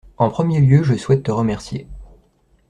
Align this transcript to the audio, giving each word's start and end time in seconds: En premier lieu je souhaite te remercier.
En 0.17 0.31
premier 0.31 0.59
lieu 0.61 0.81
je 0.81 0.95
souhaite 0.95 1.21
te 1.21 1.29
remercier. 1.31 1.85